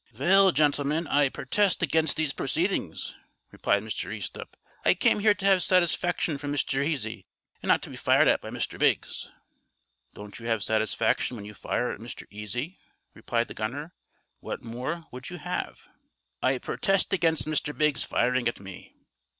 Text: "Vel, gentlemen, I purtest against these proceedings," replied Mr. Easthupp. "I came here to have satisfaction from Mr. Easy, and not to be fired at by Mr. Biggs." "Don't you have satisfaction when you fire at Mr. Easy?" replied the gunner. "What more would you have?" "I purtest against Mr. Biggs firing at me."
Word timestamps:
"Vel, 0.13 0.51
gentlemen, 0.51 1.05
I 1.05 1.29
purtest 1.29 1.83
against 1.83 2.17
these 2.17 2.33
proceedings," 2.33 3.13
replied 3.51 3.83
Mr. 3.83 4.11
Easthupp. 4.11 4.57
"I 4.83 4.95
came 4.95 5.19
here 5.19 5.35
to 5.35 5.45
have 5.45 5.61
satisfaction 5.61 6.39
from 6.39 6.51
Mr. 6.51 6.83
Easy, 6.83 7.27
and 7.61 7.67
not 7.67 7.83
to 7.83 7.91
be 7.91 7.95
fired 7.95 8.27
at 8.27 8.41
by 8.41 8.49
Mr. 8.49 8.79
Biggs." 8.79 9.29
"Don't 10.15 10.39
you 10.39 10.47
have 10.47 10.63
satisfaction 10.63 11.35
when 11.37 11.45
you 11.45 11.53
fire 11.53 11.91
at 11.91 11.99
Mr. 11.99 12.25
Easy?" 12.31 12.79
replied 13.13 13.47
the 13.47 13.53
gunner. 13.53 13.93
"What 14.39 14.63
more 14.63 15.05
would 15.11 15.29
you 15.29 15.37
have?" 15.37 15.87
"I 16.41 16.57
purtest 16.57 17.13
against 17.13 17.45
Mr. 17.47 17.77
Biggs 17.77 18.03
firing 18.03 18.47
at 18.47 18.59
me." 18.59 18.95